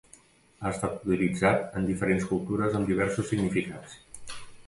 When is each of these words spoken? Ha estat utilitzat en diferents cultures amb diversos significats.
Ha 0.61 0.69
estat 0.69 1.03
utilitzat 1.07 1.77
en 1.81 1.85
diferents 1.89 2.25
cultures 2.31 2.79
amb 2.79 2.91
diversos 2.93 3.31
significats. 3.35 3.97